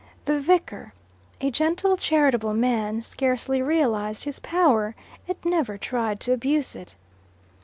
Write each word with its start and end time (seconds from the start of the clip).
The 0.25 0.39
vicar, 0.39 0.95
a 1.41 1.51
gentle 1.51 1.95
charitable 1.95 2.55
man 2.55 3.03
scarcely 3.03 3.61
realized 3.61 4.23
his 4.23 4.39
power, 4.39 4.95
and 5.27 5.37
never 5.45 5.77
tried 5.77 6.19
to 6.21 6.33
abuse 6.33 6.75
it. 6.75 6.95